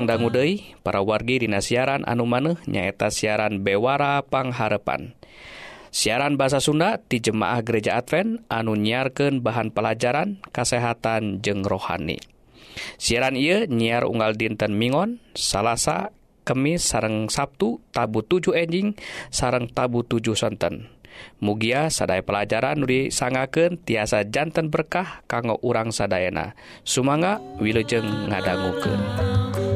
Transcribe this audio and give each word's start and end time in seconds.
pangdangguudei 0.00 0.80
para 0.80 1.04
wargi 1.04 1.44
Dina 1.44 1.60
siaran 1.60 2.08
anu 2.08 2.24
maneh 2.24 2.56
nyaeta 2.64 3.12
siaran 3.12 3.60
Bewara 3.60 4.24
Pangharepan. 4.24 5.12
Siaran 5.92 6.40
bahasa 6.40 6.56
Sunda 6.56 6.96
di 6.96 7.20
Jemaah 7.20 7.60
Gereja 7.60 8.00
Advent 8.00 8.40
anu 8.48 8.80
nyiarkan 8.80 9.44
bahan 9.44 9.68
pelajaran 9.76 10.40
kesehatan 10.56 11.44
jeng 11.44 11.68
rohani. 11.68 12.16
Siaran 12.96 13.36
ia 13.36 13.68
nyiar 13.68 14.08
unggal 14.08 14.40
dinten 14.40 14.72
Mingon, 14.72 15.20
Salasa, 15.36 16.16
Kemis 16.48 16.80
sareng 16.80 17.28
Sabtu, 17.28 17.84
tabu 17.92 18.24
7 18.24 18.56
enjing, 18.56 18.96
sareng 19.28 19.68
tabu 19.68 20.00
7 20.00 20.32
sonten. 20.32 20.88
Mugia 21.44 21.92
sadaya 21.92 22.24
pelajaran 22.24 22.80
nuri 22.80 23.12
sangaken 23.12 23.76
tiasa 23.76 24.24
jantan 24.24 24.72
berkah 24.72 25.20
kanggo 25.28 25.60
urang 25.60 25.92
sadayana. 25.92 26.56
Sumangga 26.86 27.42
wilujeng 27.60 28.32
ngadangukeun. 28.32 29.69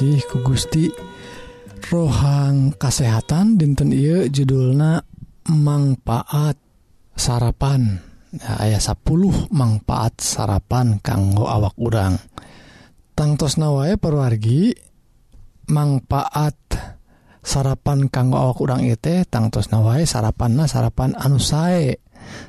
kasih 0.00 0.24
ku 0.32 0.40
Gusti. 0.40 0.88
Rohang 1.92 2.72
kasehatan 2.72 3.60
dinten 3.60 3.92
I 3.92 4.32
judulna 4.32 5.04
manfaat 5.52 6.56
sarapan. 7.12 8.00
Nah, 8.32 8.56
ayah 8.64 8.80
10 8.80 9.52
manfaat 9.52 10.16
sarapan 10.24 11.04
kanggo 11.04 11.44
awak 11.52 11.76
urang. 11.76 12.16
Tangtos 13.12 13.60
nawae 13.60 14.00
perwargi 14.00 14.72
manfaat 15.68 16.56
sarapan 17.44 18.08
kanggo 18.08 18.40
awak 18.40 18.58
urang 18.64 18.80
ite 18.80 19.28
tangtos 19.28 19.68
nawae 19.68 20.08
sarapan 20.08 20.64
nah 20.64 20.68
sarapan 20.70 21.12
anu 21.12 21.36
sae 21.36 22.00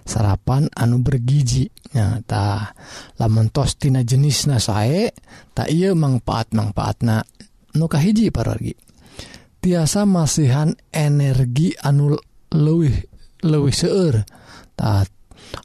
sarapan 0.07 0.71
anu 0.71 1.03
bergiji. 1.03 1.67
Nyata 1.91 2.71
lamun 3.19 3.51
tostina 3.51 4.07
jenis 4.07 4.47
na 4.47 4.55
sae 4.63 5.11
tak 5.51 5.67
iya 5.67 5.91
manfaat 5.91 6.55
manfaat 6.55 7.03
na 7.03 7.19
nukahiji 7.75 8.31
paragi 8.33 8.75
tiasa 9.61 10.09
masihan 10.09 10.73
energi 10.89 11.77
anu 11.79 12.17
luwih 12.51 12.97
luwih 13.45 13.73
seueur. 13.73 14.25
Tak 14.73 15.13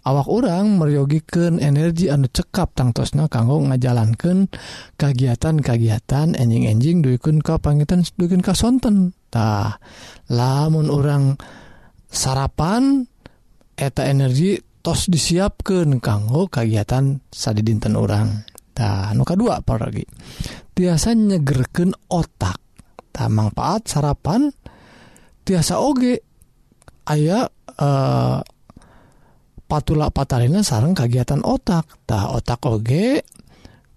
awak 0.05 0.29
orang 0.29 0.77
meryogikan 0.77 1.59
energi 1.59 2.13
anu 2.13 2.29
cekap 2.29 2.77
tangtosna 2.77 3.33
kanggo 3.33 3.59
ngajalankan 3.65 4.53
kagiatan-kagiatan 5.01 6.37
enjing-enjing 6.37 7.01
duikun 7.01 7.41
ka 7.41 7.57
pangitan 7.57 8.05
duikun 8.21 8.45
ka 8.45 8.53
sonten. 8.53 9.17
Tah. 9.33 9.81
Lamun 10.31 10.93
orang 10.93 11.35
sarapan 12.13 13.09
eta 13.77 14.05
energi 14.07 14.61
tos 14.85 15.11
disiapkan 15.11 15.99
kanggo 15.99 16.47
kagiatan 16.47 17.19
sadi 17.33 17.61
dinten 17.65 17.99
orang 17.99 18.47
tah 18.77 19.11
nuka 19.17 19.35
dua 19.35 19.65
apalagi 19.65 20.05
tiasa 20.77 21.17
nyegerken 21.17 21.97
otak. 22.13 22.61
Tak 23.09 23.33
manfaat 23.33 23.89
sarapan 23.89 24.53
tiasa 25.41 25.81
oge. 25.81 26.21
Aya 27.09 27.49
eh, 27.81 28.39
patula 29.65 30.13
patalina 30.13 30.61
sarang 30.61 30.93
kegiatan 30.93 31.41
otak. 31.41 32.05
Tak 32.05 32.27
otak 32.37 32.61
oge 32.69 33.25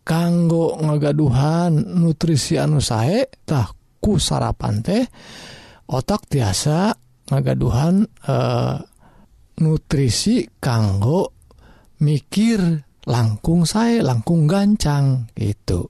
kanggo 0.07 0.79
ngagaduhan 0.79 1.99
nutrisi 1.99 2.57
anu 2.57 2.81
sae 2.81 3.27
tah 3.45 3.69
ku 3.99 4.17
sarapan 4.17 4.81
teh 4.81 5.03
otak 5.91 6.31
tiasa 6.31 6.95
ngagaduhan 7.27 8.07
eh, 8.07 8.77
nutrisi 9.59 10.47
kanggo 10.63 11.35
mikir 11.99 12.87
langkung 13.05 13.67
saya 13.67 13.99
langkung 14.05 14.47
gancang 14.47 15.27
itu 15.35 15.83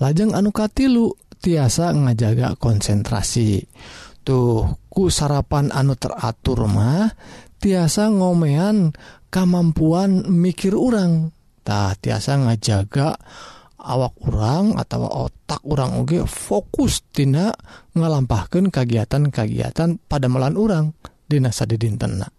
lajeng 0.00 0.32
anukatilu 0.32 1.14
tiasa 1.38 1.92
ngajaga 1.92 2.56
konsentrasi. 2.56 3.62
Tuh 4.24 4.80
ku 4.88 5.12
sarapan 5.12 5.68
anu 5.68 5.92
teratur 6.00 6.64
mah 6.64 7.12
tiasa 7.60 8.08
ngomean 8.08 8.96
kemampuan 9.28 10.24
mikir 10.32 10.72
orangtah 10.72 11.92
tiasa 12.00 12.40
ngajaga 12.40 13.20
awak 13.84 14.16
orang 14.24 14.80
atau 14.80 15.28
otak 15.28 15.60
orang 15.68 16.00
oge 16.00 16.24
fokustina 16.24 17.52
ngalampahkan 17.92 18.72
kegiatan-kagiatan 18.72 20.00
pada 20.08 20.26
melan 20.32 20.56
orang 20.56 20.96
dinasa 21.28 21.68
di 21.68 21.76
tenak 21.76 22.32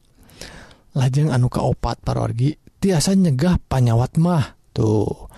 lajeng 0.95 1.29
anuka 1.29 1.61
opat 1.61 2.01
parorgi 2.01 2.55
tiasa 2.79 3.13
nyegah 3.13 3.59
panyawat 3.67 4.15
mah. 4.17 4.55
Tuh 4.75 5.31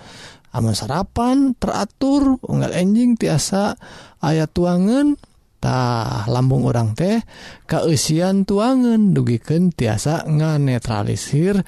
amun 0.54 0.74
sarapan 0.76 1.52
teratur 1.56 2.40
unggal 2.44 2.72
enjing 2.72 3.14
tiasa 3.14 3.76
ayat 4.24 4.50
tuangentah 4.52 6.28
lambung 6.28 6.64
orang 6.64 6.96
teh 6.96 7.20
keusian 7.68 8.48
tuangan 8.48 9.12
dugiken 9.12 9.70
tiasa 9.74 10.24
nganetralisir 10.24 11.60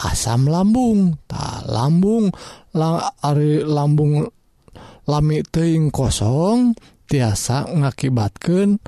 asam 0.00 0.48
lambung. 0.48 1.16
Tak 1.24 1.68
lambung 1.68 2.32
la 2.76 3.12
ari 3.24 3.64
lambung 3.64 4.28
lami 5.08 5.40
teing 5.46 5.88
kosong 5.88 6.76
tiasa 7.06 7.70
ngakibatkan 7.70 8.82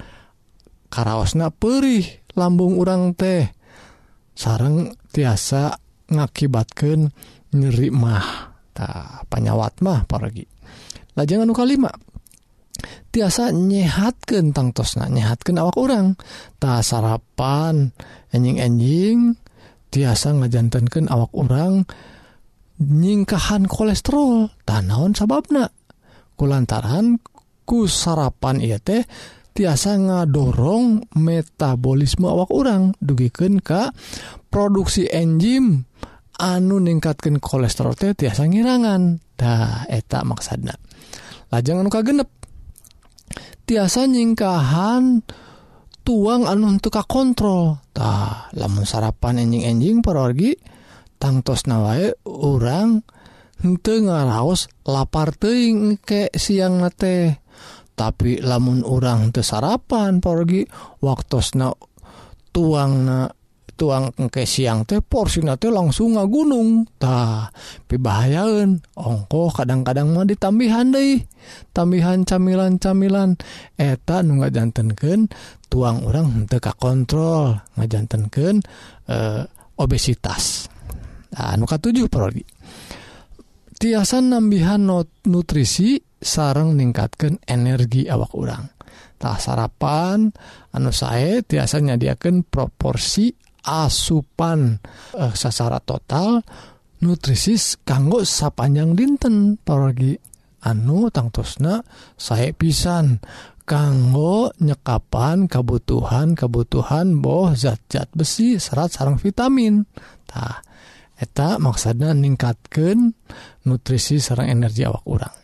karaosna 0.93 1.49
perih 1.55 2.05
lambung 2.37 2.77
urang 2.77 3.17
teh. 3.17 3.49
Sareng 4.39 4.95
tiasa 5.11 5.75
ngakibatkan 6.09 7.11
nyeri 7.53 7.91
mah. 7.91 8.48
tah 8.79 9.27
panyawat 9.27 9.83
mah 9.83 10.07
pergi 10.07 10.47
lajangan 11.19 11.51
nuka 11.51 11.67
lima. 11.67 11.91
Tiasa 13.11 13.51
nyehatkan 13.51 14.55
tangtosna 14.55 15.11
nyehatkan 15.11 15.59
awak 15.59 15.75
orang 15.75 16.15
tak 16.63 16.87
sarapan 16.87 17.91
enjing-enjing 18.31 19.35
tiasa 19.91 20.39
ngajantankan 20.39 21.11
awak 21.11 21.35
orang 21.35 21.83
nyingkahan 22.79 23.67
kolesterol. 23.67 24.55
Tanaon 24.63 25.19
sababna? 25.19 25.67
Kulantaran 26.39 27.19
ku 27.67 27.91
sarapan 27.91 28.63
iya 28.63 28.79
teh 28.79 29.03
tiasa 29.59 29.99
ngadorong 29.99 31.19
metabolisme 31.19 32.31
awak 32.31 32.55
orang 32.55 32.95
dugiken 33.03 33.59
ka 33.59 33.91
produksi 34.55 35.11
enzim 35.11 35.88
anu 36.39 36.79
ningkatkan 36.79 37.43
kolesterol 37.43 37.99
teh 37.99 38.15
tiasa 38.15 38.47
ngirangan. 38.47 39.19
Dah 39.39 39.87
eta 39.91 40.23
maksana 40.23 40.75
lajeng 41.53 41.83
anu 41.83 41.91
kagenep. 41.91 42.31
Tiasa 43.69 44.09
nyingkahan 44.09 45.21
tuang 46.01 46.49
anu 46.49 46.73
untuk 46.73 46.97
kontrol 47.05 47.77
tah 47.93 48.49
lamun 48.57 48.89
sarapan 48.89 49.45
enjing-enjing 49.45 50.01
perorgi 50.01 50.57
tangtos 51.21 51.69
nawae 51.69 52.17
orang 52.25 53.05
henteu 53.61 54.09
ngaraos 54.09 54.73
lapar 54.89 55.37
teuing 55.37 56.01
ke 56.01 56.33
siang 56.33 56.81
teh. 56.97 57.37
Tapi 57.99 58.39
lamun 58.39 58.87
orang 58.87 59.35
teu 59.35 59.43
sarapan 59.43 60.23
pergi 60.23 60.63
waktosna 61.03 61.75
tuang 62.55 62.93
na 63.03 63.27
tuang 63.79 64.11
engke 64.19 64.43
siang 64.43 64.83
teh 64.83 64.99
porsina 64.99 65.55
teh 65.55 65.71
langsung 65.71 66.19
nga 66.19 66.27
gunungtah 66.27 67.55
pibahayaun 67.87 68.83
ongko 68.99 69.55
kadang-kadang 69.55 70.11
mau 70.11 70.27
ditambihan 70.27 70.91
deh 70.91 71.23
tambihan 71.71 72.27
camilan-camilan. 72.27 73.39
Eta 73.79 74.27
nu 74.27 74.43
ngajantenken 74.43 75.31
tuang 75.71 76.03
orang 76.03 76.51
teka 76.51 76.75
kontrol. 76.75 77.55
Ngajantenken 77.79 78.67
eh, 79.07 79.43
obesitas. 79.79 80.67
Nah, 81.39 81.55
nuka 81.55 81.79
7 81.79 82.11
parodi. 82.11 82.43
Tiasan 83.79 84.35
nambihan 84.35 84.83
not 84.83 85.23
nutrisi 85.31 86.03
sarang 86.19 86.75
meningkatkan 86.75 87.39
energi 87.47 88.11
awak 88.11 88.35
orang 88.35 88.67
tak 89.19 89.43
sarapan 89.43 90.31
anu 90.71 90.95
saya 90.95 91.43
tiasanya 91.43 91.99
diaken 91.99 92.47
proporsi 92.47 93.35
asupan 93.69 94.81
eh, 95.13 95.33
sasaran 95.37 95.85
total 95.85 96.41
nutrisis 97.05 97.77
kanggo 97.85 98.25
sapanjang 98.25 98.97
dinten. 98.97 99.61
Paragi 99.61 100.17
anu 100.65 101.13
tangtosna 101.13 101.85
saya 102.17 102.51
pisan. 102.57 103.21
Kanggo 103.69 104.49
nyekapan 104.65 105.45
kebutuhan 105.45 106.33
kebutuhan 106.33 107.21
boh 107.21 107.53
zat-zat 107.53 108.09
besi 108.17 108.57
serat 108.57 108.97
sarang 108.97 109.21
vitamin. 109.21 109.85
Tah 110.25 110.65
eta 111.19 111.59
maksudnya 111.59 112.15
ningkatkan 112.15 113.13
nutrisi 113.67 114.23
sarang 114.23 114.49
energi 114.49 114.87
awak 114.87 115.03
orang 115.11 115.35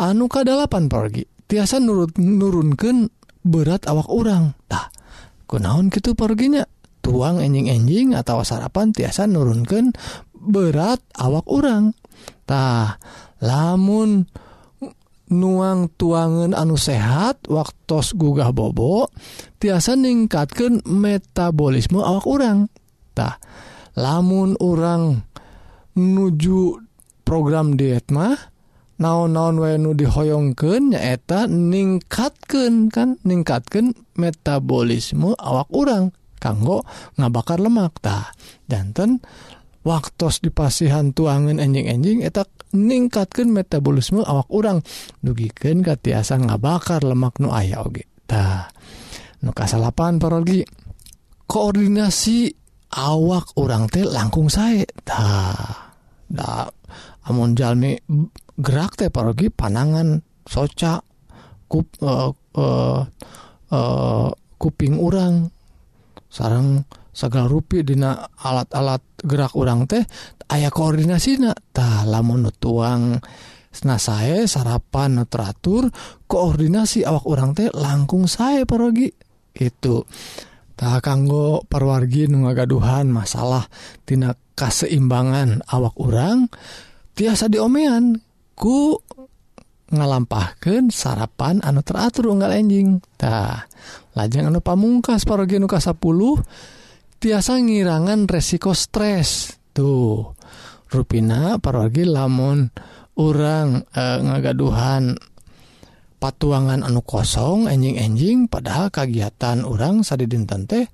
anu 0.00 0.24
kadalapan 0.26 0.88
pergi 0.88 1.28
tiasa 1.44 1.76
nurut 1.76 2.16
nurunkan 2.16 3.12
berat 3.44 3.84
awak 3.84 4.08
orang 4.08 4.56
tah 4.64 4.88
kunaon 5.44 5.92
gitu 5.92 6.16
perginya 6.16 6.64
tuang 7.10 7.42
enjing-enjing 7.42 8.14
atau 8.14 8.46
sarapan 8.46 8.94
tiasa 8.94 9.26
nurunkan 9.26 9.90
berat 10.30 11.02
awak 11.18 11.44
orangtah 11.50 13.02
lamun 13.42 14.30
nuang 15.30 15.90
tuangan 15.94 16.54
anu 16.54 16.78
sehat 16.78 17.46
waktu 17.50 17.98
gugah 18.14 18.50
bobo 18.54 19.10
tiasa 19.58 19.98
ningkatkan 19.98 20.82
metabolisme 20.86 21.98
awak 21.98 22.26
orangtah 22.26 23.42
lamun 23.98 24.54
orang 24.62 25.26
nuju 25.98 26.82
program 27.22 27.78
diet 27.78 28.10
mah 28.10 28.38
naon-naon 29.00 29.56
wenu 29.62 29.96
dihoyongkeun 29.96 30.92
nyaeta 30.92 31.48
ningkatkeun 31.48 32.92
kan 32.92 33.16
ningkatkan 33.24 33.96
metabolisme 34.18 35.32
awak 35.40 35.70
orang 35.72 36.12
kanggo 36.40 36.88
ngabakar 37.20 37.60
lemak 37.60 38.00
ta. 38.00 38.32
Danten 38.64 39.20
waktu 39.84 40.26
dipasihan 40.40 41.12
tuangan 41.12 41.60
enjing-enjing 41.60 42.24
etak 42.24 42.48
ningkatkan 42.72 43.52
metabolisme 43.52 44.24
awak 44.24 44.48
orang 44.48 44.80
dugiken 45.20 45.84
katiasa 45.84 46.40
ngabakar 46.40 47.04
lemak 47.04 47.36
nu 47.40 47.50
aya 47.52 47.84
oge 47.84 48.08
nuka 48.30 48.70
nu 49.42 49.50
kasalapan 49.50 50.22
parogi 50.22 50.62
koordinasi 51.50 52.52
awak 52.94 53.56
orang 53.58 53.90
teh 53.90 54.06
langkung 54.06 54.46
saya 54.46 54.86
ta. 55.02 55.26
Da 56.30 56.70
amun 57.26 57.58
jalmi 57.58 57.98
gerak 58.54 58.94
teh 58.94 59.10
parogi 59.10 59.50
panangan 59.50 60.22
soca 60.46 61.02
kup 61.66 61.86
uh, 62.02 62.30
uh, 62.54 63.02
uh, 63.70 64.28
kuping 64.58 64.98
orang 64.98 65.50
sarang 66.30 66.86
segala 67.10 67.50
rupi 67.50 67.82
dina 67.82 68.30
alat-alat 68.38 69.02
gerak 69.26 69.52
urang 69.58 69.90
teh 69.90 70.06
ayaah 70.46 70.70
koordinasinatah 70.70 72.06
lamun 72.06 72.48
tuang 72.56 73.18
saya 73.70 74.46
sarapan 74.50 75.26
teratur 75.30 75.90
koordinasi 76.26 77.06
awak 77.06 77.26
orang 77.26 77.50
teh 77.54 77.70
langkung 77.70 78.26
saya 78.26 78.66
perogi 78.66 79.10
itu. 79.54 80.02
Tak 80.74 81.04
kanggo 81.04 81.62
perwargi 81.68 82.26
nungagaduhan 82.26 83.12
masalah 83.12 83.68
tina 84.08 84.32
keseimbangan 84.56 85.60
awak 85.70 85.94
orang 86.00 86.48
tiasa 87.12 87.52
diomean 87.52 88.24
ku 88.56 88.96
ngalampahkan 89.90 90.94
sarapan 90.94 91.58
anu 91.66 91.82
teratur 91.82 92.30
unggal 92.30 92.54
enjingtah 92.54 93.66
lajeng 94.14 94.46
anu 94.46 94.62
pamungkas 94.62 95.26
parogen 95.26 95.66
ka 95.66 95.82
10 95.82 95.98
tiasa 97.20 97.60
ngirangan 97.60 98.24
resiko 98.26 98.72
stres. 98.72 99.60
Tuh 99.70 100.34
ruina 100.90 101.60
parogi 101.62 102.02
lamun 102.02 102.66
orang 103.20 103.84
e, 103.92 104.02
ngagaduhan 104.24 105.14
patuangan 106.18 106.82
anu 106.82 107.04
kosong 107.04 107.70
enjing-enjing 107.70 108.50
padahal 108.50 108.90
kegiatan 108.90 109.62
orang 109.62 110.02
sadi 110.02 110.26
dinten 110.26 110.66
teh 110.66 110.84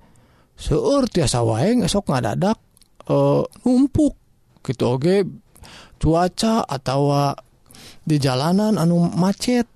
seuur 0.56 1.08
tiasa 1.08 1.40
waeng 1.46 1.86
esok 1.86 2.12
ngadadak 2.12 2.58
e, 3.06 3.16
numpuk. 3.64 4.18
Gitu 4.66 4.84
oge 4.84 5.24
cuaca 5.96 6.66
atau 6.66 7.32
di 8.06 8.22
jalanan 8.22 8.78
anu 8.78 9.10
macet 9.10 9.66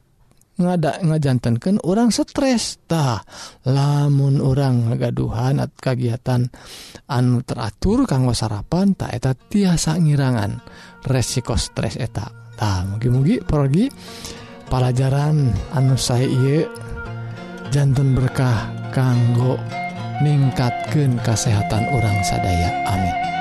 ngada 0.60 1.00
ngajantankan 1.00 1.80
orang 1.82 2.12
strestah 2.12 3.24
lamun 3.66 4.38
orang 4.38 4.92
ngagaduhan 4.92 5.58
at 5.58 5.72
kegiatan 5.74 6.46
anu 7.08 7.40
teratur 7.42 8.04
kanggo 8.04 8.36
sarapan 8.36 8.92
tak 8.94 9.10
eta 9.16 9.32
tiasa 9.34 9.98
ngirangan 9.98 10.62
resiko 11.02 11.56
stres 11.56 11.96
eta. 11.96 12.28
Tah 12.60 12.84
mugi-mugi 12.84 13.40
pergi 13.40 13.88
pelajaran 14.68 15.48
anu 15.72 15.96
saya 15.96 16.28
iye 16.28 16.68
jantan 17.72 18.12
berkah 18.12 18.92
kanggo 18.92 19.56
ningkatkan 20.20 21.16
kesehatan 21.24 21.88
orang 21.88 22.20
sadaya. 22.20 22.68
Amin. 22.84 23.39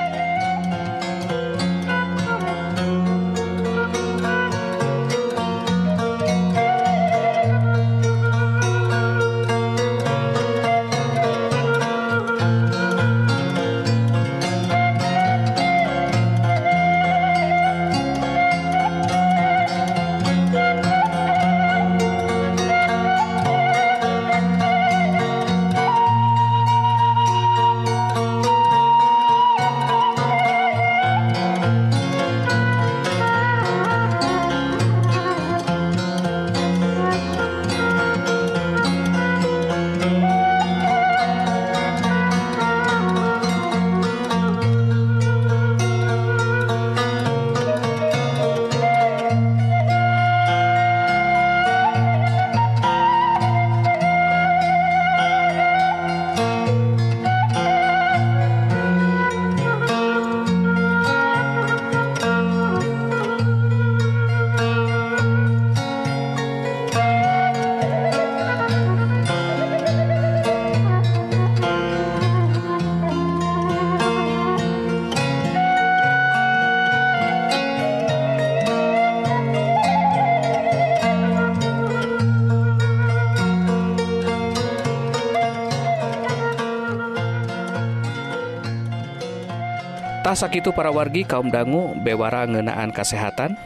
Sakit 90.40 90.64
itu 90.64 90.72
para 90.72 90.88
wargi 90.88 91.28
kaum 91.28 91.52
dangu 91.52 91.92
bewara 92.00 92.48
ngenaan 92.48 92.96
kesehatan. 92.96 93.60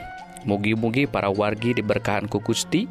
Mugi-mugi 0.44 1.08
para 1.08 1.32
wargi 1.32 1.72
diberkahan 1.72 2.28
ku 2.28 2.36
Gusti 2.42 2.84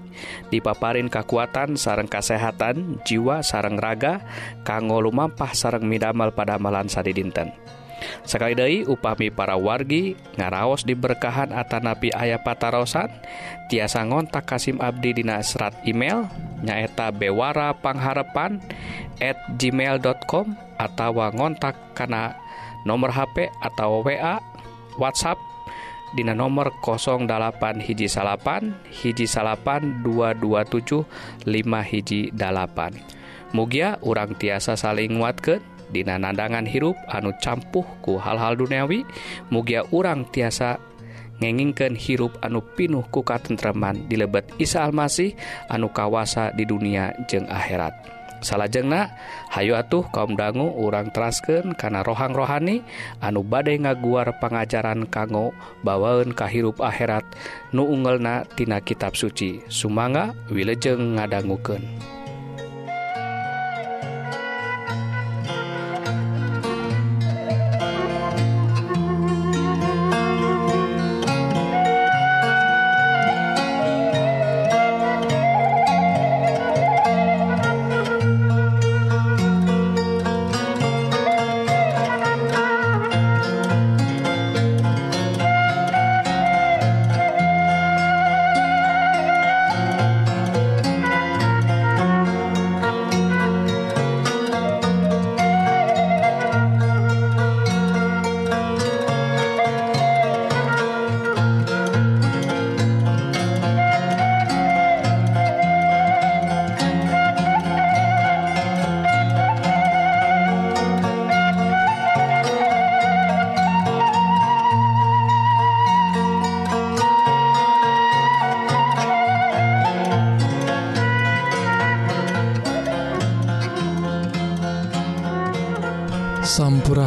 dipaparin 0.50 1.06
kekuatan 1.06 1.78
sareng 1.78 2.10
kesehatan 2.10 2.98
jiwa 3.06 3.46
sareng 3.46 3.78
raga 3.78 4.26
kanggo 4.66 4.98
lumampah 4.98 5.54
sareng 5.54 5.86
midamal 5.86 6.34
pada 6.34 6.58
malan 6.58 6.90
sadi 6.90 7.14
dinten 7.14 7.54
sekali 8.26 8.58
Dei 8.58 8.82
upami 8.90 9.30
para 9.30 9.54
wargi 9.54 10.18
ngaraos 10.34 10.82
diberkahan 10.82 11.54
Atanapi 11.54 12.10
ayah 12.18 12.42
patarosan 12.42 13.14
tiasa 13.70 14.02
ngontak 14.02 14.50
Kasim 14.50 14.82
Abdi 14.82 15.22
Dina 15.22 15.40
serat 15.46 15.78
email 15.86 16.28
nyaeta 16.66 17.14
bewara 17.14 17.70
pangharepan 17.78 18.60
at 19.22 19.38
gmail.com 19.62 20.58
atau 20.82 21.12
ngontak 21.38 21.78
karena 21.94 22.34
nomor 22.88 23.12
HP 23.12 23.52
atau 23.60 24.04
WA 24.04 24.40
WhatsApp 25.00 25.40
Dina 26.14 26.38
nomor 26.38 26.70
08 26.86 27.82
hiji 27.82 28.06
salapan 28.06 28.78
hiji 28.94 29.26
salapan 29.26 30.06
227 30.06 31.02
5 31.50 31.90
hiji 31.90 32.30
dalapan 32.30 32.94
Mugia 33.54 33.98
urang 34.06 34.38
tiasa 34.38 34.78
saling 34.78 35.18
nguatkan 35.18 35.62
Dina 35.90 36.22
nandangan 36.22 36.66
hirup 36.70 36.98
anu 37.10 37.34
campuhku 37.42 38.22
hal-hal 38.22 38.54
duniawi 38.54 39.06
Mugia 39.50 39.86
urang 39.90 40.30
tiasa 40.30 40.78
ngengingken 41.42 41.98
hirup 41.98 42.38
anu 42.46 42.62
pinuh 42.62 43.04
kuka 43.10 43.42
tentreman 43.42 44.06
dilebet 44.06 44.46
Isa 44.62 44.86
Almasih 44.86 45.34
anu 45.68 45.90
kawasa 45.90 46.54
di 46.54 46.64
dunia 46.64 47.12
jeung 47.26 47.50
akhirat. 47.50 48.13
salahjengna 48.44 49.16
Hayu 49.50 49.74
atuh 49.74 50.06
kaum 50.12 50.36
dangu 50.36 50.70
urang 50.76 51.10
trasken 51.10 51.74
karena 51.74 52.04
rohang 52.04 52.36
rohani 52.36 52.84
anu 53.24 53.42
badai 53.42 53.80
ngaguar 53.82 54.38
pengajaran 54.38 55.08
kanggo 55.08 55.56
bawaun 55.82 56.36
kahirup 56.36 56.84
akhirat 56.84 57.24
nu 57.72 57.88
unggelnatina 57.88 58.84
kitab 58.84 59.16
suci 59.16 59.64
Sumanga 59.72 60.36
wilejeng 60.52 61.18
ngadangguken. 61.18 62.23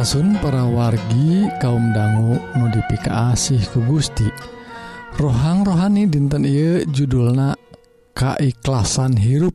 Asun 0.07 0.39
para 0.39 0.63
wargi 0.63 1.51
kaum 1.59 1.91
dangu 1.91 2.39
nudifikasih 2.55 3.59
ku 3.75 3.83
Gusti. 3.91 4.23
Rohang 5.19 5.67
rohani 5.67 6.07
dinten 6.07 6.47
I 6.47 6.87
judulna 6.87 7.51
kaiklasan 8.15 9.19
hirup. 9.19 9.51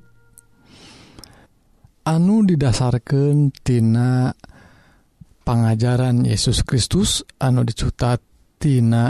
Anu 2.04 2.44
didasarkantina 2.44 4.36
pengajaran 5.40 6.28
Yesus 6.28 6.60
Kristus 6.68 7.24
anu 7.40 7.64
dicutatina 7.64 9.08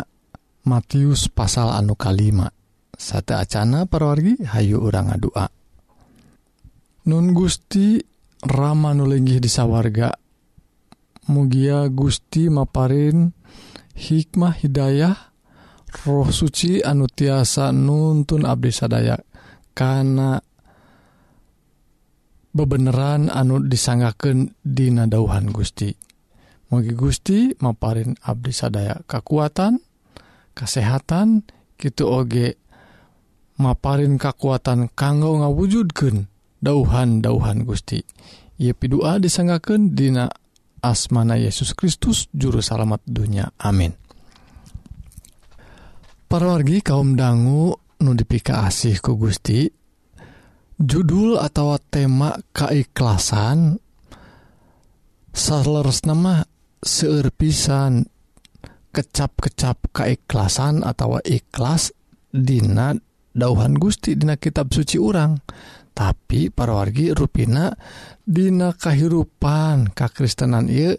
Matius 0.63 1.27
pasal 1.27 1.75
anu 1.75 1.99
kalima. 1.99 2.55
Sate 2.95 3.35
Acana 3.35 3.91
perwargi 3.91 4.47
Hayu 4.47 4.79
urang 4.79 5.11
ngadua. 5.11 5.51
Nun 7.11 7.35
Gusti 7.35 7.99
Rama 8.47 8.95
nulinggih 8.95 9.43
disawarga 9.43 10.23
mugia 11.31 11.87
Gusti 11.93 12.51
maparin 12.51 13.31
hikmah 13.95 14.57
Hidayah 14.59 15.15
roh 16.03 16.29
suci 16.33 16.81
anu 16.81 17.07
tiasa 17.07 17.71
nuntun 17.71 18.49
Abdi 18.49 18.73
sadaya. 18.73 19.21
Karena 19.73 20.37
bebeneran 22.53 23.33
anu 23.33 23.61
disanggaken 23.65 24.57
dinadauhan 24.61 25.53
Gusti. 25.53 25.93
Mugi 26.73 26.93
Gusti 26.97 27.53
maparin 27.61 28.17
Abdi 28.25 28.53
sadaya. 28.53 29.01
Kekuatan 29.05 29.81
kesehatan 30.53 31.45
gitu 31.77 32.09
oge 32.09 32.57
maparin 33.61 34.17
kekuatan 34.17 34.93
kanggo 34.93 35.41
ngawujudkan 35.41 36.29
dauhan-dauhan 36.61 37.65
Gusti. 37.69 38.05
Ia 38.61 38.77
pidua 38.77 39.19
disanggaken 39.19 39.97
Dina 39.97 40.29
asmana 40.83 41.39
Yesus 41.39 41.73
Kristus 41.79 42.27
juru 42.35 42.59
salamet 42.59 43.01
dunia. 43.07 43.49
Amin. 43.63 43.95
Parwargi 46.27 46.83
kaum 46.83 47.15
dangu 47.15 47.79
nudipika 48.03 48.67
asih 48.67 48.99
ku 48.99 49.15
Gusti 49.15 49.71
judul 50.83 51.39
atau 51.39 51.79
tema 51.79 52.35
kaikhlasan 52.51 53.79
Sarlers 55.33 56.05
nama 56.05 56.45
seerpisan 56.85 58.05
kecap-kecap 58.93 59.95
kaikhlasan 59.97 60.85
atau 60.85 61.17
ikhlas 61.25 61.97
Dina 62.29 62.93
dauhan 63.33 63.77
Gusti 63.81 64.13
Dina 64.13 64.37
kitab 64.37 64.73
suci 64.77 65.01
urang. 65.01 65.41
tapi 65.93 66.49
parawargi 66.49 67.13
ruina 67.13 67.73
Dina 68.23 68.73
kehidupan 68.73 69.93
Kakristenan 69.93 70.71
I 70.73 70.97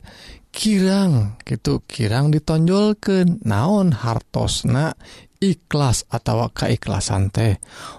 kirang 0.54 1.42
gitu 1.42 1.82
kirang 1.90 2.30
ditonjol 2.30 3.00
ke 3.02 3.26
naon 3.42 3.96
hartosna 3.96 4.94
ikhlas 5.42 6.06
atau 6.08 6.48
kaikhlasan 6.54 7.34
teh. 7.34 7.58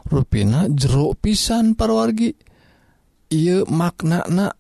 Ruina 0.08 0.70
jeruk 0.70 1.18
pisan 1.20 1.74
parwargi 1.74 2.32
ia 3.34 3.66
makna 3.66 4.22
na 4.30 4.54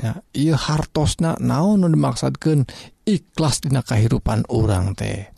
ya, 0.00 0.24
ia 0.32 0.56
hartosna 0.56 1.36
naon 1.38 1.84
dimaksudkan 1.84 2.64
ikhlas 3.04 3.60
Dina 3.60 3.84
kehidupan 3.84 4.48
orang 4.48 4.96
teh. 4.96 5.28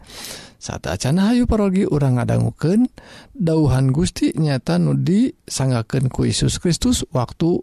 saat 0.67 0.83
Acana 0.91 1.31
Hayu 1.31 1.47
parogi 1.47 1.87
orang 1.87 2.19
ngadangguken 2.19 2.91
dauhan 3.31 3.95
Gusti 3.95 4.35
nyata 4.35 4.83
Nudi 4.83 5.31
sanggaken 5.47 6.11
ku 6.11 6.27
Yesus 6.27 6.59
Kristus 6.59 7.07
waktu 7.15 7.63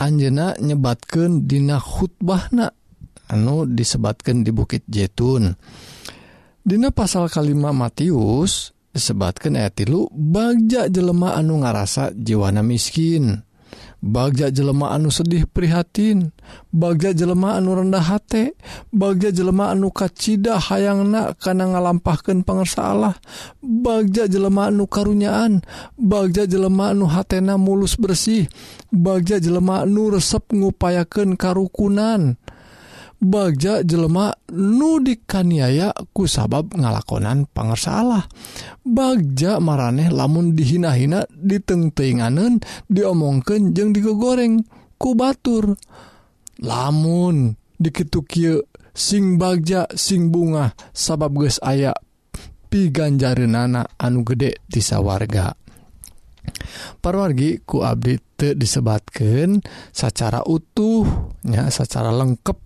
Anjena 0.00 0.56
nyebatkan 0.56 1.44
Dina 1.44 1.76
khutbahna 1.76 2.72
anu 3.28 3.68
disebatkan 3.68 4.40
di 4.40 4.48
Bukit 4.48 4.88
Jetun 4.88 5.52
Dina 6.64 6.88
pasal 6.88 7.28
kalima 7.28 7.76
Matius 7.76 8.72
disebatkan 8.96 9.60
ayat 9.60 9.84
tilu 9.84 10.08
Bagja 10.08 10.88
jelema 10.88 11.36
anu 11.36 11.60
ngarasa 11.60 12.16
jiwana 12.16 12.64
miskin. 12.64 13.44
Bagja 14.02 14.50
jelema 14.50 14.90
anu 14.90 15.14
sedih 15.14 15.46
prihatin. 15.46 16.34
Bagja 16.74 17.14
jelema 17.14 17.54
anu 17.54 17.78
rendah 17.78 18.02
hate 18.02 18.58
Bagja 18.90 19.30
jelema 19.30 19.70
anu 19.70 19.94
kacita 19.94 20.58
hayangna 20.58 21.38
karena 21.38 21.70
ngalampahkan 21.70 22.42
pengersalah 22.42 23.14
Bagja 23.62 24.26
jelema 24.26 24.74
anu 24.74 24.90
karunyaan. 24.90 25.62
Bagja 25.94 26.50
jelema 26.50 26.90
anu 26.90 27.06
hatena 27.06 27.54
mulus 27.54 27.94
bersih. 27.94 28.50
Bagja 28.90 29.38
jelema 29.38 29.86
anu 29.86 30.10
resep 30.10 30.50
ngupayakan 30.50 31.38
karukunan. 31.38 32.34
bagja 33.22 33.86
jelema 33.86 34.34
nudikaniaya 34.50 35.94
ku 36.10 36.26
sabab 36.26 36.74
ngalakonan 36.74 37.46
pangersalah. 37.46 38.26
Bagja 38.82 39.62
maraneh 39.62 40.10
lamun 40.10 40.58
dihina-hina 40.58 41.30
ditengtenganen 41.30 42.58
diomongken 42.90 43.70
jeung 43.70 43.94
digogoreng 43.94 44.66
ku 44.98 45.14
batur. 45.14 45.78
Lamun 46.58 47.54
dikitu 47.78 48.26
kieu 48.26 48.66
sing 48.90 49.38
bagja 49.38 49.86
sing 49.94 50.34
bunga 50.34 50.74
sabab 50.92 51.38
geus 51.38 51.62
aya 51.62 51.94
piganjarenana 52.68 53.86
anu 53.96 54.26
gede 54.26 54.60
tisa 54.68 55.00
warga 55.00 55.56
parwargi 56.98 57.62
ku 57.62 57.86
update. 57.86 58.31
disebatkan 58.50 59.62
secara 59.94 60.42
utuhnya 60.42 61.70
secara 61.70 62.10
lengkap 62.10 62.58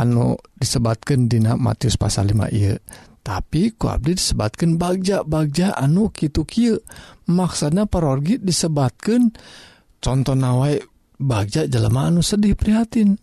anu 0.00 0.40
disebatkan 0.56 1.28
Dina 1.28 1.60
Matius 1.60 2.00
pasal 2.00 2.32
5 2.32 2.48
ia 2.56 2.80
tapi 3.20 3.76
ku 3.76 3.92
Abdi 3.92 4.16
disebatkan 4.16 4.80
bagja-bagja 4.80 5.76
anu 5.76 6.08
kitukil 6.08 6.80
maksudnya 7.28 7.84
parorgi 7.84 8.40
disebatkan 8.40 9.36
contoh 10.00 10.32
nawai 10.32 10.80
bagja 11.20 11.66
jelema 11.66 12.08
anu 12.08 12.22
sedih 12.22 12.54
prihatin. 12.54 13.18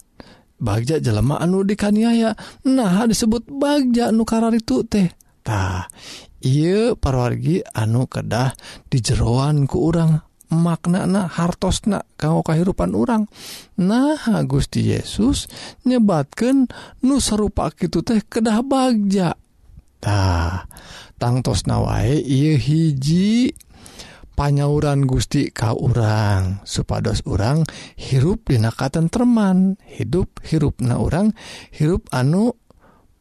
Bagja 0.55 1.03
jelema 1.03 1.41
anu 1.41 1.67
dikaniaya 1.67 2.37
nah 2.69 3.03
disebut 3.09 3.49
bagja 3.49 4.13
anu 4.13 4.23
karar 4.23 4.55
itu 4.55 4.87
tehtah 4.87 5.89
ia 6.45 6.93
perwargi 6.95 7.65
anu 7.75 8.05
kedah 8.05 8.53
di 8.85 9.01
jeroan 9.01 9.65
ke 9.65 9.75
urang. 9.75 10.21
maknana 10.55 11.27
hartosna 11.27 12.07
kanggo 12.15 12.47
kehidupan 12.47 12.95
orang 12.95 13.27
nah 13.75 14.15
Gusti 14.47 14.95
Yesus 14.95 15.51
nyebatkan 15.83 16.71
nu 17.03 17.19
serupa 17.19 17.67
gitu 17.75 18.01
teh 18.01 18.23
kedah 18.23 18.63
bagjatah 18.63 20.71
tangtos 21.19 21.67
nawae 21.67 22.19
ia 22.19 22.55
hiji 22.55 23.55
panyauran 24.35 25.07
Gusti 25.07 25.49
kau 25.49 25.79
orang 25.79 26.59
supados 26.67 27.23
orang 27.23 27.63
hirup 27.95 28.51
dinakatan 28.51 29.07
teman 29.07 29.79
hidup 29.87 30.43
hirup 30.43 30.83
na 30.83 30.99
orang 30.99 31.31
hirup 31.71 32.05
anu 32.11 32.59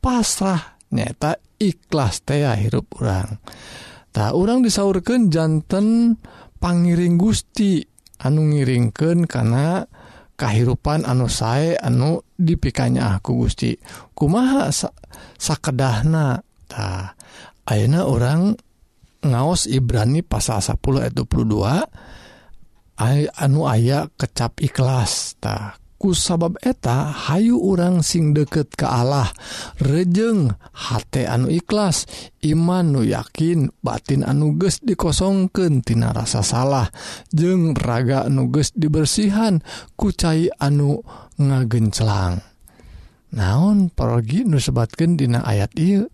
pasrah 0.02 0.76
nyata 0.90 1.38
ikhlas 1.62 2.26
teh 2.26 2.42
hirup 2.58 2.90
orang 2.98 3.38
tak 4.14 4.34
orang 4.34 4.62
disaurkan 4.62 5.30
jantan 5.30 6.18
Pangiring 6.64 7.20
Gusti 7.20 7.84
anu 8.24 8.48
ngiringken 8.48 9.28
karena 9.28 9.84
kehidupan 10.32 11.04
anu 11.04 11.28
saya 11.28 11.76
anu 11.84 12.24
dipikanya 12.40 13.20
aku 13.20 13.44
Gusti. 13.44 13.76
Kumaha 14.16 14.72
sakeddahnatah 15.36 17.20
Ayeuna 17.68 18.08
orang 18.08 18.56
ngaos 19.20 19.68
Ibrani 19.68 20.24
pasal 20.24 20.64
10 20.64 21.04
ayat 21.04 21.12
22 21.12 23.44
anu 23.44 23.68
aya 23.68 24.08
kecap 24.16 24.64
ikhlastah 24.64 25.83
ku 26.04 26.12
sabab 26.12 26.60
eta 26.60 27.16
hayu 27.16 27.56
urang 27.56 28.04
sing 28.04 28.36
deket 28.36 28.76
ke 28.76 28.84
Allah. 28.84 29.32
Rejeng 29.80 30.52
hate 30.76 31.24
anu 31.24 31.48
ikhlas 31.48 32.04
iman 32.44 32.92
nu 32.92 33.00
yakin 33.08 33.72
batin 33.80 34.20
anuges 34.20 34.84
dikosongkentina 34.84 36.12
rasa 36.12 36.44
salah. 36.44 36.92
Jeng 37.32 37.72
raga 37.72 38.28
nuges 38.28 38.76
dibersihan 38.76 39.64
kucai 39.96 40.52
anu 40.60 41.00
ngagencelang 41.40 42.44
naon 43.32 43.88
pergi 43.88 44.44
nusebatkan 44.44 45.16
dina 45.16 45.40
ayat 45.42 45.72
I 45.80 46.04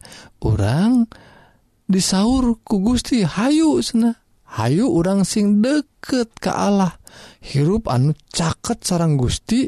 orang 0.41 1.11
disaur 1.91 2.62
ku 2.62 2.79
Gusti 2.79 3.27
hayu 3.27 3.83
sena 3.83 4.21
Hayu 4.51 4.91
urang 4.91 5.23
sing 5.23 5.62
deket 5.62 6.35
ke 6.43 6.51
Allah. 6.51 6.99
hirup 7.40 7.88
anu 7.88 8.14
caket 8.31 8.85
sarang 8.85 9.16
Gusti 9.16 9.66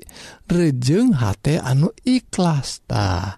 rejeng 0.48 1.16
H 1.16 1.40
anu 1.62 1.90
ikhlas 2.04 2.84
ta. 2.86 3.36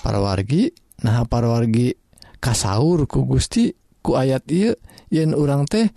Para 0.00 0.18
wargi 0.18 0.72
nah 1.00 1.24
parawargi 1.24 1.92
kasaur 2.40 3.04
ku 3.08 3.24
Gusti 3.24 3.72
ku 4.00 4.16
ayat 4.16 4.48
I 4.48 4.72
yen 5.12 5.36
urang 5.36 5.68
teh 5.68 5.88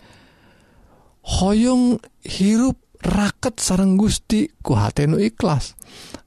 hoyong 1.23 2.03
hirup 2.23 2.79
raket 3.03 3.60
sarang 3.60 3.95
Gusti 3.95 4.47
ku 4.63 4.75
hatnu 4.75 5.19
ikhlas. 5.19 5.75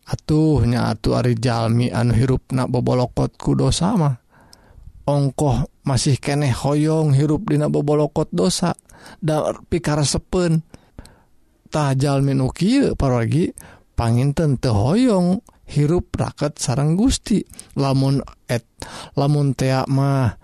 Atuhnya 0.07 0.95
atuh 0.95 1.19
Ari 1.19 1.35
Jalmi 1.35 1.91
anu 1.91 2.15
hirup 2.15 2.55
na 2.55 2.71
bobolokot 2.71 3.35
ku 3.37 3.59
dosa 3.59 3.97
mah. 3.99 4.15
Ongkoh 5.07 5.83
masih 5.87 6.19
keneh 6.19 6.51
hoyong 6.51 7.15
hirup 7.15 7.47
dina 7.47 7.71
bobolokot 7.71 8.31
dosa 8.35 8.75
da 9.23 9.55
pikara 9.71 10.03
sepen 10.03 10.67
tajjal 11.69 12.23
minuki 12.23 12.95
paragi 12.95 13.53
paninten 13.99 14.61
tehoyong 14.61 15.43
hirup 15.67 16.15
raket 16.15 16.63
sarang 16.63 16.95
Gusti. 16.95 17.43
Lamun 17.75 18.23
et 18.47 18.65
lamun 19.19 19.53
teamah 19.53 20.39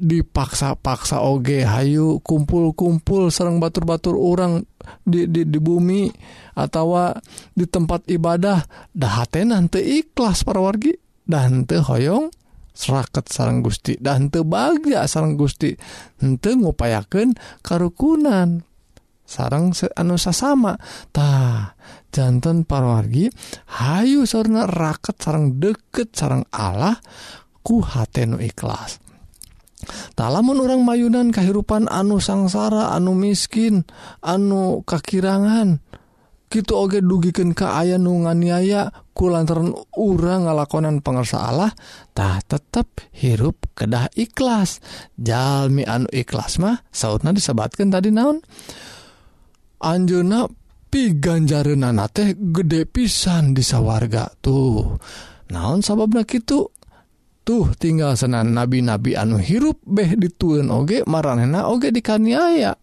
dipaksa-paksa 0.00 1.20
oge 1.20 1.60
Hayu 1.60 2.24
kumpul-kumpul 2.24 3.28
Serang 3.28 3.60
batur-batur 3.60 4.16
orang 4.16 4.64
di, 5.04 5.28
di, 5.28 5.44
di 5.44 5.60
bumi 5.60 6.08
atau 6.56 7.12
di 7.52 7.68
tempat 7.68 8.08
ibadah 8.08 8.64
dahatenan 8.96 9.68
te 9.68 9.84
ikhlas 9.84 10.46
para 10.46 10.62
wargi. 10.62 10.94
Dan 11.30 11.62
te 11.62 11.78
hoyong 11.78 12.32
seraket 12.74 13.28
sarang 13.30 13.62
Gusti. 13.62 13.94
Dan 14.00 14.32
tebaga 14.32 15.04
sarang 15.06 15.36
Gusti. 15.36 15.74
Ente 16.22 16.50
ngupayaken 16.56 17.36
karukunan. 17.62 18.69
sarang 19.30 19.70
anu 19.94 20.18
sasamatah 20.18 21.78
jantan 22.10 22.66
parwargi 22.66 23.30
Hayu 23.78 24.26
surna 24.26 24.66
raket 24.66 25.22
sarang 25.22 25.62
deket 25.62 26.10
sarang 26.18 26.42
Allah 26.50 26.98
ku 27.62 27.78
hatenu 27.78 28.42
ikhlas. 28.42 28.98
Talamun 30.18 30.60
orang 30.60 30.82
mayunan 30.84 31.32
kehidupan 31.32 31.88
anu 31.88 32.20
sangsara 32.20 32.92
anu 32.92 33.16
miskin 33.16 33.86
anu 34.20 34.84
kakirangan 34.84 35.80
gitu 36.50 36.74
oge 36.74 36.98
dugiken 36.98 37.54
keaya 37.54 37.94
nu 37.94 38.26
nganiaya 38.26 38.90
ku 39.14 39.30
lantaran 39.30 39.70
urang 39.94 40.50
ngalakonan 40.50 40.98
pengersa 40.98 41.46
Allahtah 41.46 42.42
tetap 42.44 43.06
hirup 43.14 43.70
kedah 43.78 44.10
ikhlas. 44.18 44.82
Jalmi 45.14 45.86
anu 45.86 46.10
ikhlas 46.10 46.58
mah 46.58 46.82
sautna 46.90 47.30
disebatkan 47.30 47.94
tadi 47.94 48.10
naon? 48.10 48.42
Anjuna 49.80 50.44
pi 50.92 51.16
ganjarenana 51.16 52.06
teh 52.12 52.36
gede 52.36 52.84
pisan 52.84 53.56
disawarga 53.56 54.28
tuh. 54.40 55.00
Naon 55.50 55.80
sababna 55.80 56.28
gitu 56.28 56.70
tuh 57.50 57.72
tinggal 57.74 58.14
senan 58.14 58.52
nabi-nabi 58.54 59.16
anu 59.16 59.40
hirup 59.40 59.80
beh 59.82 60.14
dituen 60.14 60.68
oge 60.70 61.02
marana 61.08 61.66
oge 61.66 61.90
dikaniaya 61.90 62.76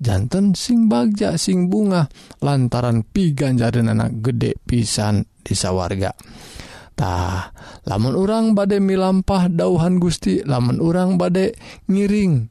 jantan 0.00 0.56
sing 0.56 0.86
bagja 0.86 1.36
sing 1.36 1.68
bunga 1.68 2.08
lantaran 2.40 3.02
pi 3.04 3.36
ganjarenana 3.36 4.08
gede 4.08 4.56
pisan 4.62 5.26
disawarga 5.44 6.16
tah 6.94 7.50
lamun 7.84 8.14
urang 8.14 8.46
bade 8.54 8.78
milampah 8.78 9.50
dauhan 9.50 9.98
Gusti 9.98 10.40
lamun 10.46 10.78
urang 10.78 11.18
bade 11.18 11.52
ngiring 11.90 12.46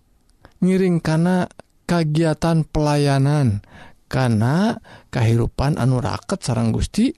ngiring 0.62 0.99
karena 0.99 1.47
kagiatan 1.85 2.67
pelayanan. 2.67 3.61
Karena 4.07 4.77
kehidupan 5.09 5.81
anu 5.81 5.97
raket 5.97 6.45
sarang 6.45 6.69
Gusti 6.69 7.09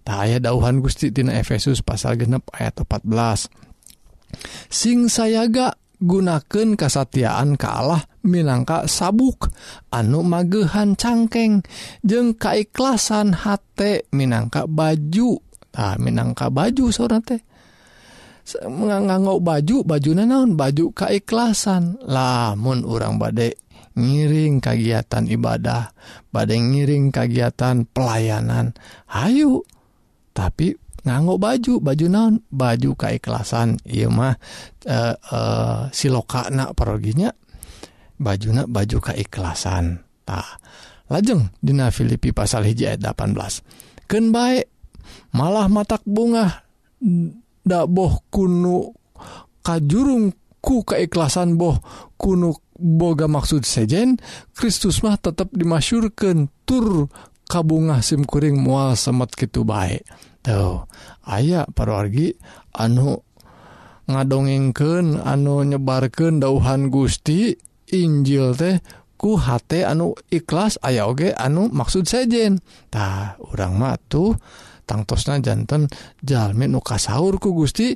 taya 0.00 0.40
dauhan 0.40 0.80
Gustitina 0.80 1.36
Efesus 1.36 1.84
pasal 1.84 2.16
genep 2.16 2.48
ayat 2.56 2.72
14 2.80 3.52
sing 4.72 5.12
sayaga 5.12 5.76
gunakan 6.00 6.80
kesatiaan 6.80 7.60
ke 7.60 7.68
Allah 7.68 8.00
minangka 8.24 8.88
sabuk 8.88 9.52
anu 9.92 10.24
magehan 10.24 10.96
cangkeng 10.96 11.60
jeng 12.00 12.36
kaikhlasan 12.40 13.36
hate 13.36 14.08
minangka 14.16 14.64
baju. 14.64 15.36
Nah, 15.70 15.96
minangka 16.00 16.50
baju 16.50 16.90
sora 16.90 17.22
teh. 17.22 17.38
Menganggau 18.66 19.38
baju 19.38 19.86
baju 19.86 20.10
naon? 20.16 20.58
Baju 20.58 20.90
kaikhlasan 20.90 22.02
lamun 22.02 22.82
orang 22.82 23.20
badai 23.20 23.54
ngiring 23.98 24.62
kagiatan 24.62 25.26
ibadah 25.26 25.90
badai 26.30 26.60
ngiring 26.60 27.10
kagiatan 27.10 27.86
pelayanan. 27.90 28.74
Ayu 29.10 29.66
tapi 30.30 30.78
nganggo 31.02 31.40
baju 31.40 31.80
baju 31.80 32.06
naon? 32.06 32.34
Baju 32.52 32.90
kaikhlasan 32.94 33.80
I 33.88 34.06
mah 34.06 34.36
e, 34.84 34.98
e, 35.16 35.40
silokana 35.90 36.76
paroginya 36.76 37.32
bajuna 38.20 38.68
baju 38.68 39.00
kaikhlasan 39.00 40.04
tak 40.28 40.60
lajeng 41.08 41.48
Dina 41.58 41.88
Filipi 41.88 42.36
pasal 42.36 42.68
hiji 42.68 42.84
ayat 42.84 43.00
18 43.02 44.04
Ken 44.04 44.28
baik 44.28 44.68
malah 45.32 45.66
matak 45.72 46.04
bunga 46.04 46.68
daboh 47.64 48.20
kuno 48.28 48.92
kajurungku 49.64 50.84
keikhlasan 50.84 51.56
boh 51.56 51.80
kuno 52.20 52.69
boga 52.80 53.28
maksud 53.28 53.68
sejen 53.68 54.16
Kristus 54.56 55.04
mah 55.04 55.20
tetap 55.20 55.52
dimasyurkan 55.52 56.48
tur 56.64 57.12
kabunga 57.44 58.00
simkuring 58.00 58.56
mual 58.56 58.96
semet 58.96 59.28
gitu 59.36 59.68
baik 59.68 60.02
tuh 60.40 60.88
ayaah 61.28 61.68
parorgi 61.70 62.32
anu 62.72 63.20
ngadongengken 64.08 65.20
anu 65.20 65.62
nyebarkan 65.62 66.40
dauhan 66.40 66.88
Gusti 66.88 67.54
Injil 67.90 68.56
teh 68.56 68.78
ku 69.20 69.36
H 69.36 69.60
anu 69.84 70.16
ikhlas 70.32 70.80
aya 70.80 71.04
oge 71.04 71.36
anu 71.36 71.68
maksud 71.68 72.08
sejentah 72.08 73.36
orang 73.52 73.76
matu 73.76 74.32
tangtosna 74.88 75.38
jantan 75.44 75.86
Jalmin 76.24 76.72
nuka 76.72 76.96
sahurku 76.96 77.52
Gusti 77.52 77.92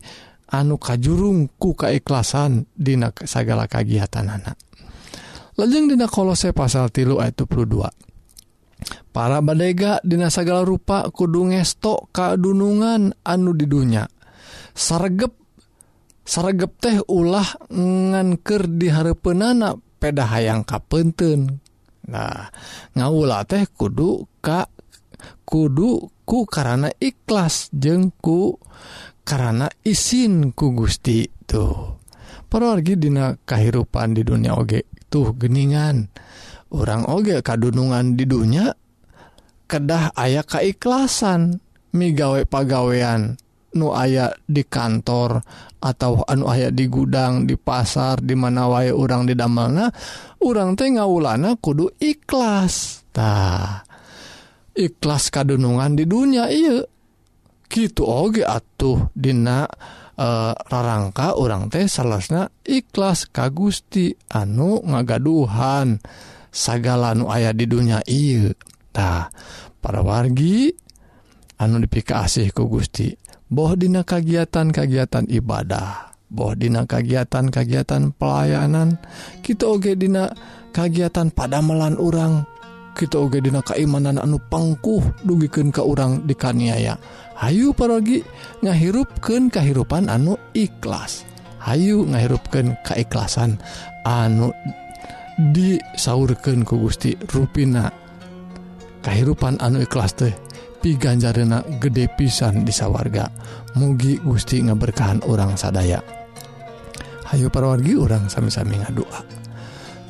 anu 0.52 0.76
kajurungku 0.76 1.56
ku 1.56 1.70
kaikhlasan 1.72 2.68
Di 2.76 2.94
segala 3.24 3.64
kagiatan 3.66 4.28
anak 4.28 4.60
lejengdina 5.54 6.10
Kolose 6.10 6.50
pasal 6.50 6.90
tilu 6.90 7.22
ayat 7.22 7.38
22 7.38 7.86
para 9.14 9.38
badega 9.38 10.02
dinasagala 10.02 10.66
rupa 10.66 11.06
kudu 11.08 11.54
ngestok 11.54 12.10
kadunungan 12.10 13.14
anu 13.22 13.54
didunya 13.54 14.04
sargep 14.74 15.32
sargep 16.26 16.72
teh 16.82 16.98
ulah 17.06 17.46
nganker 17.70 18.66
diharepenana 18.66 19.78
peda 20.02 20.26
hayang 20.34 20.66
kapenten 20.66 21.62
nah 22.04 22.50
ngaula 22.92 23.46
teh 23.46 23.64
kudu 23.70 24.26
ka 24.42 24.68
kudu 25.46 26.10
ku 26.26 26.44
karena 26.44 26.90
ikhlas 26.98 27.70
jengku 27.72 28.58
karena 29.24 29.70
izin 29.80 30.52
ku 30.52 30.76
Gusti 30.76 31.24
tuh 31.48 32.04
pergi 32.54 32.94
dina 32.94 33.34
kahirupan 33.34 34.14
di 34.14 34.22
dunia 34.22 34.54
oge. 34.54 34.93
tuh 35.14 35.30
geningan. 35.38 36.10
Orang 36.74 37.06
oge 37.06 37.38
kadunungan 37.38 38.18
di 38.18 38.26
dunia 38.26 38.74
kedah 39.70 40.10
ayah 40.18 40.42
keikhlasan 40.42 41.62
migawe 41.94 42.42
pagawean 42.50 43.38
nu 43.78 43.94
aya 43.94 44.34
di 44.42 44.66
kantor 44.66 45.38
atau 45.78 46.26
anu 46.26 46.50
aya 46.50 46.74
di 46.74 46.90
gudang 46.90 47.46
di 47.46 47.54
pasar 47.54 48.18
di 48.18 48.34
mana 48.34 48.66
wae 48.66 48.90
orang 48.90 49.26
di 49.26 49.38
damelna 49.38 49.86
orang 50.42 50.74
teh 50.74 50.90
ngawulana 50.90 51.54
kudu 51.62 51.94
ikhlas. 52.02 53.06
Tah 53.14 53.86
ikhlas 54.74 55.30
kadunungan 55.30 55.94
di 55.94 56.10
dunia 56.10 56.50
iya 56.50 56.82
gitu 57.70 58.02
oge 58.02 58.42
atuh 58.42 59.14
dina 59.14 59.66
Uh, 60.14 60.54
rarangka 60.70 61.34
orang 61.34 61.66
teh 61.74 61.90
salahnya 61.90 62.46
ikhlas 62.62 63.26
ka 63.34 63.50
Gusti 63.50 64.14
anu 64.30 64.78
ngagaduhan 64.86 65.98
segala 66.54 67.18
nu 67.18 67.26
aya 67.26 67.50
di 67.50 67.66
dunia 67.66 67.98
iltah 68.06 69.34
para 69.82 70.06
wargi 70.06 70.70
anu 71.58 71.82
dipikasih 71.82 72.54
ku 72.54 72.70
Gusti 72.70 73.10
bohdina 73.50 74.06
kagiatan-kagiatan 74.06 75.26
ibadah 75.34 76.14
bohdina 76.30 76.86
kagiatan-kagiatan 76.86 78.14
pelayanan 78.14 79.02
kita 79.42 79.66
ogedina 79.66 80.30
kagiatan 80.70 81.34
padamelan 81.34 81.98
orang 81.98 82.46
kita 82.94 83.18
ogedina 83.18 83.58
keimanan 83.66 84.22
anu 84.22 84.38
pangkuh 84.38 85.02
dugiken 85.26 85.74
ke 85.74 85.82
orang 85.82 86.22
dikaniaya. 86.30 86.94
Hayu 87.34 87.74
parogi 87.74 88.22
ngahirupkan 88.62 89.50
kehidupan 89.50 90.06
anu 90.06 90.38
ikhlas. 90.54 91.26
Hayu 91.58 92.06
ngahirupkan 92.06 92.78
keikhlasan 92.86 93.58
anu 94.06 94.54
disaurkan 95.50 96.62
ku 96.62 96.78
Gusti. 96.78 97.18
Ruina 97.30 97.90
kehidupan 99.02 99.58
anu 99.58 99.82
ikhlas 99.82 100.14
teh 100.14 100.32
piganjarna 100.78 101.64
gede 101.82 102.06
pisan 102.14 102.62
di 102.62 102.70
sawwarga 102.70 103.26
mugi 103.74 104.22
Gusti 104.22 104.62
ngeberkahan 104.62 105.26
orang 105.26 105.58
sadaya. 105.58 105.98
Hayu 107.24 107.48
parwargi 107.50 107.96
orang 107.96 108.28
sami-sami 108.28 108.78
ngadoa 108.78 109.20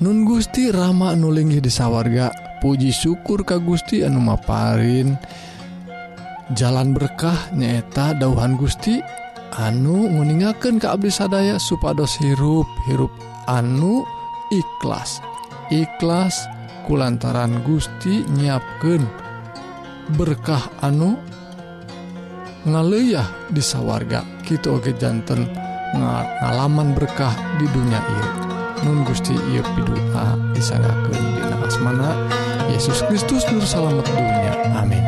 Nun 0.02 0.26
Gusti 0.26 0.74
Rama 0.74 1.14
nulinggih 1.14 1.62
di 1.62 1.70
sawwarga 1.70 2.58
puji 2.58 2.90
syukur 2.90 3.46
ka 3.46 3.62
Gusti 3.62 4.02
Anu 4.02 4.18
Maparin 4.18 5.14
dan 5.14 5.43
jalan 6.52 6.92
berkah 6.92 7.48
nyaeta 7.56 8.12
dauhan 8.12 8.60
Gusti. 8.60 9.00
Anu 9.54 10.10
meningakan 10.10 10.82
ke 10.82 10.90
Abdi 10.90 11.14
sadaya 11.14 11.62
supados 11.62 12.18
hirup 12.18 12.66
hirup 12.90 13.14
anu 13.46 14.02
ikhlas. 14.50 15.22
Ikhlas 15.70 16.50
Kulantaran 16.84 17.64
Gusti 17.64 18.26
nyiapkan 18.28 19.06
berkah 20.12 20.68
anu 20.84 21.16
ngaluyah 22.68 23.24
di 23.48 23.62
sawwarga 23.64 24.24
gitu 24.44 24.76
Ogejantan 24.76 25.48
ngalaman 25.96 26.92
berkah 26.92 27.32
di 27.56 27.66
dunia 27.72 28.00
ini 28.00 28.28
Nun 28.84 29.00
Gusti 29.08 29.32
Idoa 29.32 30.36
disanggakan 30.52 31.14
di 31.16 31.42
nafas 31.48 31.76
mana 31.80 32.12
Yesus 32.68 33.00
Kristus 33.08 33.48
Nur 33.48 33.64
Salamet 33.64 34.04
dunia 34.08 34.52
amin 34.76 35.03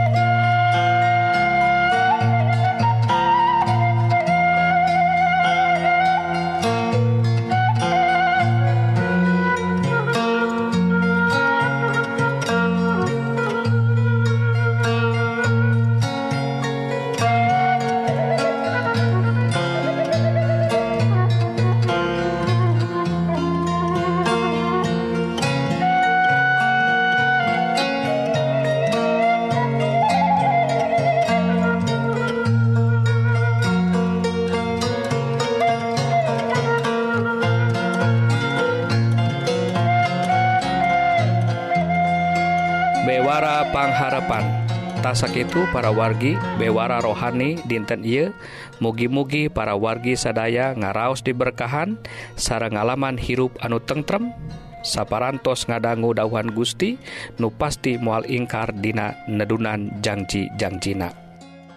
Tasak 45.07 45.39
itu 45.39 45.63
para 45.71 45.95
wargi 45.95 46.35
bewara 46.59 46.99
rohani 46.99 47.63
dinten 47.63 48.03
I 48.03 48.35
mugi-mugi 48.83 49.47
para 49.47 49.79
wargi 49.79 50.19
sadaya 50.19 50.75
ngaraos 50.75 51.23
diberkahan 51.23 52.01
sarang 52.35 52.75
ngalaman 52.75 53.15
hirup 53.15 53.55
anu 53.63 53.79
tengrem 53.79 54.35
saparantos 54.83 55.71
ngadanggu 55.71 56.11
dahuhan 56.11 56.51
Gusti 56.51 56.99
nu 57.39 57.55
pasti 57.55 58.03
mual 58.03 58.27
ingkar 58.27 58.75
dina 58.75 59.15
nedunan 59.31 60.03
Jangji 60.03 60.51
Jangcina 60.59 61.26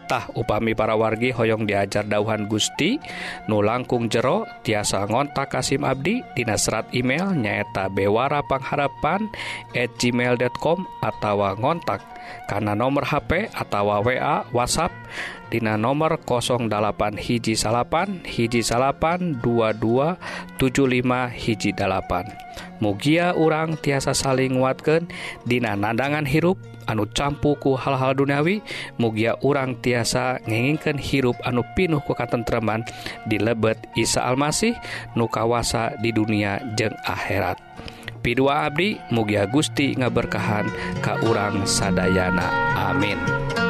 janjina 0.10 0.34
upami 0.34 0.74
para 0.74 0.98
wargi 0.98 1.30
Hoong 1.30 1.69
diajar 1.69 2.02
dauhan 2.02 2.50
Gusti 2.50 2.98
nu 3.45 3.62
langkung 3.62 4.10
jero 4.10 4.50
tiasa 4.65 5.06
ngontak 5.06 5.54
Kasim 5.54 5.86
Abdi 5.86 6.26
Di 6.34 6.43
serat 6.58 6.89
email 6.98 7.38
nyaeta 7.38 7.93
bewarapanggharapan@ 7.93 9.30
gmail.com 9.78 10.80
atau 11.06 11.38
ngontak. 11.62 12.02
Karena 12.50 12.74
nomor 12.78 13.06
HP 13.10 13.50
atau 13.54 13.89
wawa 13.89 14.45
WhatsApp 14.54 14.93
Dina 15.50 15.82
nomor 15.82 16.22
08 16.22 16.69
hiji 17.17 17.58
salapan 17.58 18.22
hiji 18.22 18.62
salapan 18.62 19.41
2275 19.41 20.22
hijjipan 21.34 22.26
Mugia 22.78 23.34
urang 23.34 23.82
tiasa 23.82 24.13
saling 24.13 24.62
watken 24.62 25.10
Dina 25.41 25.74
nadangan 25.74 26.30
hirup 26.30 26.62
anu 26.89 27.06
campuku 27.06 27.78
hal-hal 27.78 28.17
duniawi 28.17 28.65
mugia 28.97 29.38
urang 29.45 29.78
tiasa 29.78 30.41
ngenginkan 30.49 30.97
hirup 30.97 31.38
anu 31.45 31.62
pinuh 31.78 32.02
ku 32.02 32.17
katentreman 32.17 32.82
di 33.30 33.38
lebet 33.38 33.78
Isa 33.93 34.25
Almasih 34.25 34.73
nukawasa 35.13 36.02
di 36.02 36.10
dunia 36.10 36.58
jeng 36.73 36.97
akhirat 37.06 37.62
P2 38.25 38.41
Abdi 38.49 38.89
mugia 39.13 39.47
Gusti 39.47 39.95
ngaberkahan 39.95 40.67
Ka 40.99 41.21
urang 41.23 41.63
Sadayana 41.63 42.52
Amin. 42.75 43.68